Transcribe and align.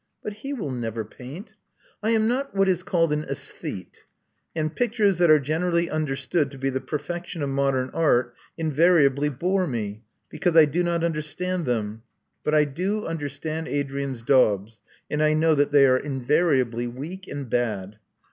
But 0.23 0.33
he 0.41 0.51
will 0.51 0.71
never 0.71 1.05
paint. 1.05 1.53
I 2.01 2.09
am 2.09 2.27
not 2.27 2.55
what 2.55 2.67
is 2.67 2.81
called 2.81 3.13
an 3.13 3.23
aesthete; 3.25 4.05
and 4.55 4.75
pictures 4.75 5.19
that 5.19 5.29
are 5.29 5.37
generally 5.39 5.91
understood 5.91 6.49
to 6.49 6.57
be 6.57 6.71
the 6.71 6.81
perfection 6.81 7.43
of 7.43 7.49
modem 7.51 7.91
art 7.93 8.33
invariably 8.57 9.29
bore 9.29 9.67
me, 9.67 10.01
because 10.27 10.55
I 10.55 10.65
do 10.65 10.81
not 10.81 11.03
understand 11.03 11.67
them. 11.67 12.01
But 12.43 12.55
I 12.55 12.63
do 12.65 13.05
under 13.05 13.29
* 13.29 13.29
stand 13.29 13.67
Adrian's 13.67 14.23
daubs; 14.23 14.81
and 15.07 15.21
I 15.21 15.33
know 15.35 15.53
that 15.53 15.71
they 15.71 15.85
are 15.85 15.97
invariably 15.99 16.87
weak 16.87 17.27
and 17.27 17.47
bad. 17.47 17.99